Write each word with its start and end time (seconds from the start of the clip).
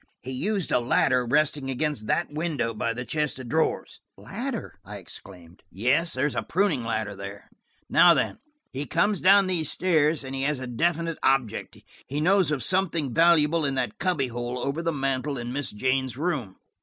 He 0.23 0.31
used 0.31 0.71
a 0.71 0.79
ladder 0.79 1.27
resting 1.27 1.69
against 1.69 2.07
that 2.07 2.31
window 2.31 2.73
by 2.73 2.91
the 2.91 3.05
chest 3.05 3.37
of 3.37 3.49
drawers." 3.49 4.01
"Ladder!" 4.17 4.79
I 4.83 4.97
exclaimed. 4.97 5.61
"Yes, 5.69 6.15
there 6.15 6.25
is 6.25 6.33
a 6.33 6.41
pruning 6.41 6.83
ladder 6.83 7.15
there. 7.15 7.51
Now 7.87 8.15
then–he 8.15 8.87
comes 8.87 9.21
down 9.21 9.45
these 9.45 9.69
stairs, 9.71 10.23
and 10.23 10.33
he 10.33 10.41
has 10.41 10.57
a 10.57 10.65
definite 10.65 11.19
object. 11.21 11.77
He 12.07 12.19
knows 12.19 12.49
of 12.49 12.63
something 12.63 13.13
valuable 13.13 13.63
in 13.63 13.75
that 13.75 13.99
cubby 13.99 14.29
hole 14.29 14.57
over 14.57 14.81
the 14.81 14.91
mantel 14.91 15.37
in 15.37 15.53
Miss 15.53 15.69
Jane's 15.69 16.17
room. 16.17 16.55